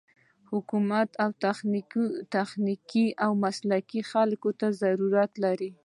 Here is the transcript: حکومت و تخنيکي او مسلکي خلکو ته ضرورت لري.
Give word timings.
حکومت 0.51 1.09
و 1.19 1.23
تخنيکي 2.35 3.05
او 3.23 3.31
مسلکي 3.45 4.01
خلکو 4.11 4.49
ته 4.59 4.67
ضرورت 4.81 5.31
لري. 5.43 5.71